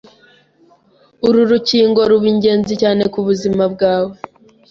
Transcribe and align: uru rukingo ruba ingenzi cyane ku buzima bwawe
uru 1.27 1.39
rukingo 1.51 1.99
ruba 2.09 2.27
ingenzi 2.33 2.73
cyane 2.81 3.03
ku 3.13 3.19
buzima 3.27 3.63
bwawe 3.73 4.15